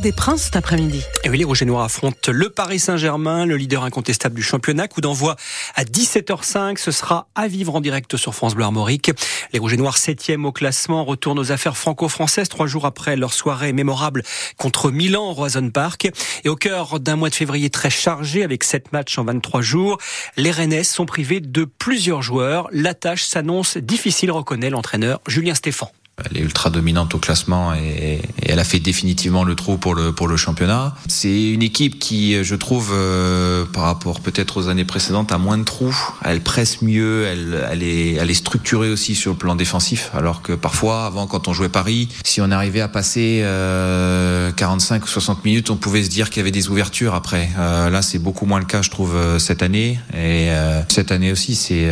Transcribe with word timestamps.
Des 0.00 0.12
Princes 0.12 0.44
cet 0.44 0.56
après-midi. 0.56 1.02
Et 1.24 1.28
oui, 1.28 1.38
les 1.38 1.44
Rouges 1.44 1.62
et 1.62 1.64
Noirs 1.64 1.84
affrontent 1.84 2.32
le 2.32 2.48
Paris 2.50 2.78
Saint-Germain, 2.78 3.46
le 3.46 3.56
leader 3.56 3.84
incontestable 3.84 4.34
du 4.34 4.42
championnat. 4.42 4.88
Coup 4.88 5.00
d'envoi 5.00 5.36
à 5.74 5.84
17h05. 5.84 6.78
Ce 6.78 6.90
sera 6.90 7.28
à 7.34 7.48
vivre 7.48 7.74
en 7.74 7.80
direct 7.80 8.16
sur 8.16 8.34
France 8.34 8.54
Bleu 8.54 8.64
Armorique. 8.64 9.10
Les 9.52 9.58
Rouges 9.58 9.74
et 9.74 9.76
Noirs, 9.76 9.98
septième 9.98 10.44
au 10.44 10.52
classement, 10.52 11.04
retournent 11.04 11.38
aux 11.38 11.52
affaires 11.52 11.76
franco-françaises 11.76 12.48
trois 12.48 12.66
jours 12.66 12.86
après 12.86 13.16
leur 13.16 13.32
soirée 13.32 13.72
mémorable 13.72 14.22
contre 14.56 14.90
Milan 14.90 15.30
au 15.30 15.32
Roison 15.32 15.70
Park. 15.70 16.10
Et 16.44 16.48
au 16.48 16.56
cœur 16.56 17.00
d'un 17.00 17.16
mois 17.16 17.30
de 17.30 17.34
février 17.34 17.70
très 17.70 17.90
chargé 17.90 18.42
avec 18.42 18.64
sept 18.64 18.92
matchs 18.92 19.18
en 19.18 19.24
23 19.24 19.60
jours, 19.60 19.98
les 20.36 20.50
Rennais 20.50 20.84
sont 20.84 21.06
privés 21.06 21.40
de 21.40 21.64
plusieurs 21.64 22.22
joueurs. 22.22 22.68
La 22.72 22.94
tâche 22.94 23.24
s'annonce 23.24 23.76
difficile, 23.76 24.30
reconnaît 24.30 24.70
l'entraîneur 24.70 25.20
Julien 25.26 25.54
Stéphan. 25.54 25.90
Elle 26.30 26.38
est 26.38 26.40
ultra 26.40 26.70
dominante 26.70 27.14
au 27.14 27.18
classement 27.18 27.74
et, 27.74 28.20
elle 28.44 28.58
a 28.58 28.64
fait 28.64 28.80
définitivement 28.80 29.44
le 29.44 29.54
trou 29.54 29.78
pour 29.78 29.94
le 29.94 30.12
pour 30.12 30.28
le 30.28 30.36
championnat. 30.36 30.94
C'est 31.08 31.52
une 31.52 31.62
équipe 31.62 31.98
qui, 31.98 32.42
je 32.44 32.54
trouve, 32.54 32.90
euh, 32.92 33.64
par 33.64 33.84
rapport 33.84 34.20
peut-être 34.20 34.58
aux 34.58 34.68
années 34.68 34.84
précédentes, 34.84 35.32
a 35.32 35.38
moins 35.38 35.58
de 35.58 35.64
trous. 35.64 35.96
Elle 36.24 36.42
presse 36.42 36.82
mieux, 36.82 37.26
elle, 37.26 37.82
est 37.82 38.14
elle 38.14 38.30
est 38.30 38.34
structurée 38.34 38.90
aussi 38.90 39.14
sur 39.14 39.32
le 39.32 39.38
plan 39.38 39.54
défensif. 39.54 40.10
Alors 40.14 40.42
que 40.42 40.52
parfois, 40.52 41.06
avant, 41.06 41.26
quand 41.26 41.48
on 41.48 41.52
jouait 41.52 41.68
Paris, 41.68 42.08
si 42.24 42.40
on 42.40 42.50
arrivait 42.50 42.80
à 42.80 42.88
passer 42.88 43.40
euh, 43.42 44.52
45 44.52 45.04
ou 45.04 45.08
60 45.08 45.44
minutes, 45.44 45.70
on 45.70 45.76
pouvait 45.76 46.02
se 46.04 46.10
dire 46.10 46.30
qu'il 46.30 46.38
y 46.38 46.40
avait 46.40 46.50
des 46.50 46.68
ouvertures 46.68 47.14
après. 47.14 47.48
Euh, 47.58 47.90
là, 47.90 48.02
c'est 48.02 48.18
beaucoup 48.18 48.46
moins 48.46 48.58
le 48.58 48.64
cas, 48.64 48.82
je 48.82 48.90
trouve, 48.90 49.16
euh, 49.16 49.38
cette 49.38 49.62
année. 49.62 49.98
Et 50.14 50.50
euh, 50.50 50.82
cette 50.88 51.12
année 51.12 51.32
aussi, 51.32 51.54
c'est 51.54 51.90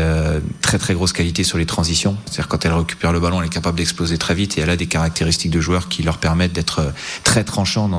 très 0.61 0.78
très 0.78 0.95
grosse 0.95 1.12
qualité 1.12 1.45
sur 1.45 1.59
les 1.59 1.67
transitions. 1.67 2.17
C'est-à-dire 2.27 2.48
quand 2.48 2.65
elle 2.65 2.73
récupère 2.73 3.12
le 3.12 3.20
ballon, 3.20 3.41
elle 3.41 3.47
est 3.47 3.53
capable 3.53 3.78
d'exploser 3.78 4.19
très 4.20 4.34
vite 4.34 4.56
et 4.56 4.60
elle 4.60 4.70
a 4.70 4.77
des 4.77 4.87
caractéristiques 4.87 5.51
de 5.51 5.60
joueur 5.60 5.88
qui 5.88 6.05
leur 6.05 6.19
permettent 6.19 6.52
d'être 6.52 6.78
euh, 6.78 6.91
très 7.24 7.42
tranchants 7.42 7.91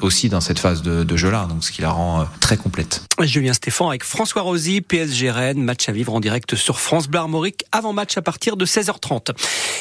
aussi 0.00 0.28
dans 0.30 0.40
cette 0.40 0.58
phase 0.58 0.82
de, 0.82 1.04
de 1.04 1.16
jeu-là, 1.16 1.46
donc 1.48 1.62
ce 1.62 1.72
qui 1.72 1.82
la 1.82 1.90
rend 1.90 2.22
euh, 2.22 2.24
très 2.40 2.56
complète. 2.56 3.02
Julien 3.20 3.52
Stéphane 3.52 3.88
avec 3.88 4.04
François 4.04 4.42
Rosy, 4.42 4.80
PSG 4.80 5.30
Rennes, 5.30 5.62
match 5.62 5.88
à 5.88 5.92
vivre 5.92 6.14
en 6.14 6.20
direct 6.20 6.54
sur 6.54 6.80
France 6.80 7.08
Bleu 7.08 7.20
Armorique, 7.20 7.64
avant 7.72 7.92
match 7.92 8.16
à 8.16 8.22
partir 8.22 8.56
de 8.56 8.64
16h30. 8.64 9.32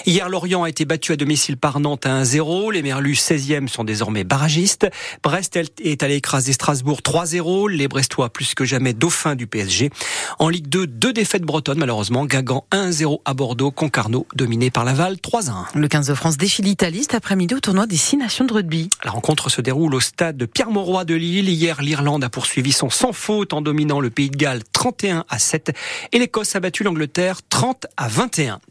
Hier, 0.06 0.28
Lorient 0.28 0.64
a 0.64 0.70
été 0.70 0.86
battu 0.86 1.14
à 1.14 1.16
domicile 1.16 1.58
par 1.58 1.80
Nantes 1.80 2.06
à 2.06 2.24
1-0. 2.24 2.74
Les 2.74 2.82
Merlus 2.82 3.14
16e 3.14 3.68
sont 3.68 3.84
désormais 3.84 4.24
barragistes. 4.24 4.88
Brest 5.24 5.58
est 5.82 6.04
allé 6.04 6.16
écraser 6.16 6.54
Strasbourg 6.54 7.00
3-0. 7.04 7.70
Les 7.70 7.88
Brestois 7.88 8.30
plus 8.30 8.54
que 8.54 8.66
jamais 8.66 8.94
dauphins 8.94 9.36
du 9.36 9.48
PSG. 9.48 9.92
En 10.40 10.50
Ligue 10.50 10.68
2, 10.68 10.88
deux 10.88 11.14
défaites 11.14 11.44
bretonnes 11.44 11.80
malheureusement. 11.80 12.26
Guingamp 12.26 12.66
1-0 12.72 13.20
à 13.24 13.34
Bordeaux, 13.34 13.72
Concarneau 13.72 14.28
dominé 14.36 14.72
par 14.72 14.84
Laval 14.84 15.16
3-1. 15.16 15.66
Le 15.84 15.90
15 15.90 16.08
de 16.08 16.14
France 16.14 16.38
défile 16.38 16.64
l'Italie 16.64 17.02
cet 17.02 17.14
après-midi 17.14 17.56
au 17.56 17.60
tournoi 17.60 17.88
des 17.88 17.98
six 17.98 18.16
nations 18.16 18.46
de 18.46 18.54
rugby. 18.54 18.90
La 19.04 19.12
rencontre 19.12 19.50
se 19.50 19.60
déroule 19.60 19.94
au 19.94 20.00
stade 20.00 20.38
de 20.38 20.46
Pierre-Mauroy 20.46 21.04
de 21.04 21.14
Lille. 21.14 21.50
Hier, 21.50 21.82
l'Irlande 21.82 22.24
a 22.24 22.30
poursuivi 22.30 22.72
son 22.72 22.90
sans 22.90 23.12
faute 23.12 23.52
en 23.52 23.60
dominant 23.60 24.00
le 24.00 24.10
Pays 24.10 24.30
de 24.30 24.38
Galles 24.38 24.64
31 24.72 25.26
à 25.28 25.40
7 25.40 25.76
et 26.14 26.20
l'Écosse 26.20 26.56
a 26.56 26.62
battu 26.62 26.84
l'Angleterre 26.84 27.42
30 27.50 27.88
à 27.98 28.08
21. 28.08 28.62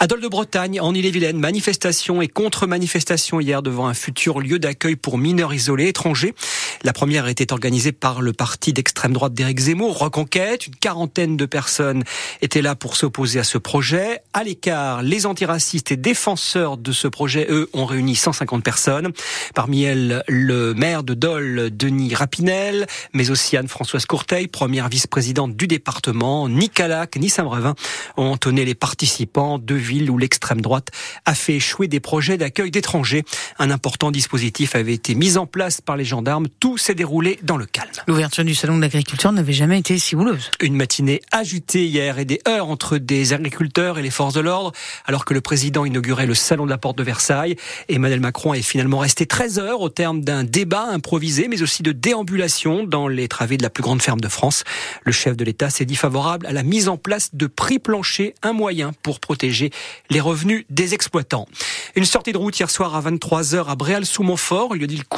À 0.00 0.06
Dole 0.06 0.20
de 0.20 0.28
Bretagne, 0.28 0.80
en 0.80 0.94
Ille-et-Vilaine, 0.94 1.40
manifestation 1.40 2.22
et 2.22 2.28
contre-manifestation 2.28 3.40
hier 3.40 3.62
devant 3.62 3.88
un 3.88 3.94
futur 3.94 4.38
lieu 4.38 4.60
d'accueil 4.60 4.94
pour 4.94 5.18
mineurs 5.18 5.52
isolés 5.52 5.88
étrangers. 5.88 6.36
La 6.84 6.92
première 6.92 7.26
était 7.26 7.52
organisée 7.52 7.90
par 7.90 8.22
le 8.22 8.32
parti 8.32 8.72
d'extrême 8.72 9.12
droite 9.12 9.34
d'Éric 9.34 9.58
Zemmour, 9.58 9.98
Reconquête. 9.98 10.68
Une 10.68 10.76
quarantaine 10.76 11.36
de 11.36 11.46
personnes 11.46 12.04
étaient 12.42 12.62
là 12.62 12.76
pour 12.76 12.94
s'opposer 12.94 13.40
à 13.40 13.44
ce 13.44 13.58
projet. 13.58 14.20
À 14.34 14.44
l'écart, 14.44 15.02
les 15.02 15.26
antiracistes 15.26 15.90
et 15.90 15.96
défenseurs 15.96 16.76
de 16.76 16.92
ce 16.92 17.08
projet, 17.08 17.48
eux, 17.50 17.68
ont 17.72 17.84
réuni 17.84 18.14
150 18.14 18.62
personnes. 18.62 19.10
Parmi 19.56 19.82
elles, 19.82 20.22
le 20.28 20.74
maire 20.74 21.02
de 21.02 21.14
Dole, 21.14 21.70
Denis 21.76 22.14
Rapinel, 22.14 22.86
mais 23.14 23.30
aussi 23.30 23.56
Anne-Françoise 23.56 24.06
Courteil, 24.06 24.46
première 24.46 24.88
vice-présidente 24.88 25.56
du 25.56 25.66
département, 25.66 26.48
ni 26.48 26.68
Calac, 26.68 27.16
ni 27.16 27.28
Saint-Brevin 27.28 27.74
ont 28.16 28.30
entonné 28.30 28.64
les 28.64 28.76
participants 28.76 29.58
de 29.58 29.74
ville 29.88 30.10
où 30.10 30.18
l'extrême 30.18 30.60
droite 30.60 30.90
a 31.24 31.34
fait 31.34 31.54
échouer 31.54 31.88
des 31.88 32.00
projets 32.00 32.36
d'accueil 32.36 32.70
d'étrangers. 32.70 33.24
Un 33.58 33.70
important 33.70 34.10
dispositif 34.10 34.74
avait 34.74 34.94
été 34.94 35.14
mis 35.14 35.36
en 35.36 35.46
place 35.46 35.80
par 35.80 35.96
les 35.96 36.04
gendarmes. 36.04 36.46
Tout 36.60 36.78
s'est 36.78 36.94
déroulé 36.94 37.38
dans 37.42 37.56
le 37.56 37.66
calme. 37.66 37.90
L'ouverture 38.06 38.44
du 38.44 38.54
salon 38.54 38.76
de 38.76 38.82
l'agriculture 38.82 39.32
n'avait 39.32 39.52
jamais 39.52 39.78
été 39.78 39.98
si 39.98 40.14
houleuse. 40.14 40.50
Une 40.60 40.76
matinée 40.76 41.22
agitée 41.32 41.86
hier 41.86 42.18
et 42.18 42.24
des 42.24 42.40
heures 42.46 42.68
entre 42.68 42.98
des 42.98 43.32
agriculteurs 43.32 43.98
et 43.98 44.02
les 44.02 44.10
forces 44.10 44.34
de 44.34 44.40
l'ordre, 44.40 44.72
alors 45.06 45.24
que 45.24 45.34
le 45.34 45.40
président 45.40 45.84
inaugurait 45.84 46.26
le 46.26 46.34
salon 46.34 46.66
de 46.66 46.70
la 46.70 46.78
porte 46.78 46.98
de 46.98 47.02
Versailles. 47.02 47.56
Emmanuel 47.88 48.20
Macron 48.20 48.54
est 48.54 48.62
finalement 48.62 48.98
resté 48.98 49.26
13 49.26 49.58
heures 49.58 49.80
au 49.80 49.88
terme 49.88 50.20
d'un 50.20 50.44
débat 50.44 50.84
improvisé, 50.84 51.48
mais 51.48 51.62
aussi 51.62 51.82
de 51.82 51.92
déambulation 51.92 52.84
dans 52.84 53.08
les 53.08 53.28
travées 53.28 53.56
de 53.56 53.62
la 53.62 53.70
plus 53.70 53.82
grande 53.82 54.02
ferme 54.02 54.20
de 54.20 54.28
France. 54.28 54.64
Le 55.04 55.12
chef 55.12 55.36
de 55.36 55.44
l'État 55.44 55.70
s'est 55.70 55.84
dit 55.84 55.96
favorable 55.96 56.46
à 56.46 56.52
la 56.52 56.62
mise 56.62 56.88
en 56.88 56.96
place 56.96 57.30
de 57.34 57.46
prix 57.46 57.78
planchers, 57.78 58.32
un 58.42 58.52
moyen 58.52 58.92
pour 59.02 59.20
protéger 59.20 59.70
les 60.10 60.20
revenus 60.20 60.64
des 60.70 60.94
exploitants. 60.94 61.46
Une 61.94 62.04
sortie 62.04 62.32
de 62.32 62.38
route 62.38 62.58
hier 62.58 62.70
soir 62.70 62.94
à 62.94 63.00
23h 63.00 63.66
à 63.66 63.74
Bréal-sous-Montfort. 63.74 64.72
A 64.72 64.76
dit 64.76 64.96
le 64.96 65.04
coup 65.04 65.16